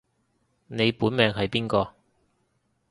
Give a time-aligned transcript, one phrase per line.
[0.65, 1.93] 你本命係邊個